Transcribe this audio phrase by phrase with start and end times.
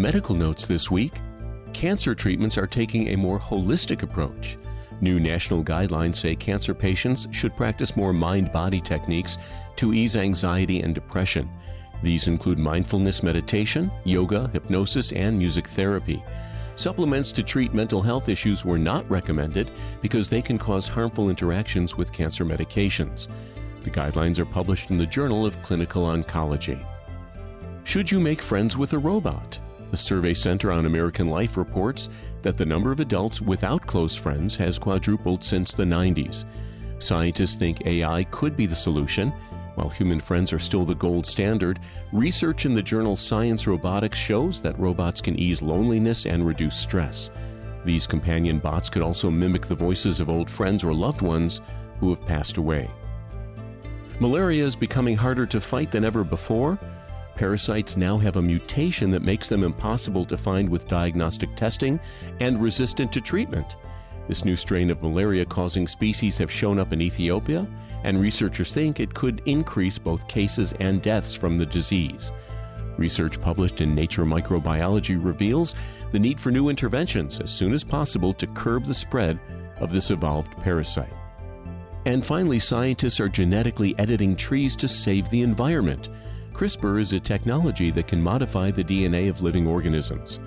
[0.00, 1.12] Medical notes this week.
[1.74, 4.56] Cancer treatments are taking a more holistic approach.
[5.02, 9.36] New national guidelines say cancer patients should practice more mind body techniques
[9.76, 11.50] to ease anxiety and depression.
[12.02, 16.24] These include mindfulness meditation, yoga, hypnosis, and music therapy.
[16.76, 19.70] Supplements to treat mental health issues were not recommended
[20.00, 23.28] because they can cause harmful interactions with cancer medications.
[23.82, 26.82] The guidelines are published in the Journal of Clinical Oncology.
[27.84, 29.60] Should you make friends with a robot?
[29.90, 32.08] The Survey Center on American Life reports
[32.42, 36.44] that the number of adults without close friends has quadrupled since the 90s.
[37.00, 39.32] Scientists think AI could be the solution.
[39.74, 41.80] While human friends are still the gold standard,
[42.12, 47.30] research in the journal Science Robotics shows that robots can ease loneliness and reduce stress.
[47.84, 51.62] These companion bots could also mimic the voices of old friends or loved ones
[51.98, 52.90] who have passed away.
[54.20, 56.78] Malaria is becoming harder to fight than ever before.
[57.40, 61.98] Parasites now have a mutation that makes them impossible to find with diagnostic testing
[62.38, 63.76] and resistant to treatment.
[64.28, 67.66] This new strain of malaria causing species have shown up in Ethiopia,
[68.04, 72.30] and researchers think it could increase both cases and deaths from the disease.
[72.98, 75.74] Research published in Nature Microbiology reveals
[76.12, 79.40] the need for new interventions as soon as possible to curb the spread
[79.78, 81.14] of this evolved parasite.
[82.04, 86.10] And finally, scientists are genetically editing trees to save the environment.
[86.60, 90.40] CRISPR is a technology that can modify the DNA of living organisms.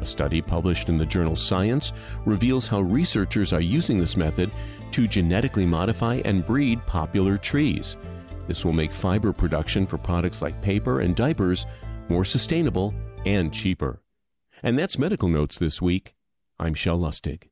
[0.00, 1.92] A study published in the journal Science
[2.24, 4.50] reveals how researchers are using this method
[4.92, 7.98] to genetically modify and breed popular trees.
[8.46, 11.66] This will make fiber production for products like paper and diapers
[12.08, 12.94] more sustainable
[13.26, 14.00] and cheaper.
[14.62, 16.14] And that's Medical Notes this week.
[16.58, 17.42] I'm Shel Lustig.